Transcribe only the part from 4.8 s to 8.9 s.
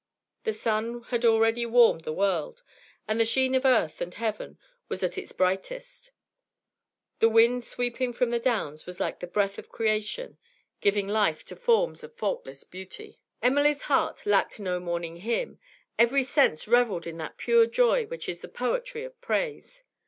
was at its brightest; the wind sweeping from the downs